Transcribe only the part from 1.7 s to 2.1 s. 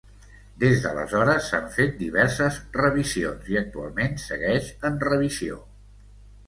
fet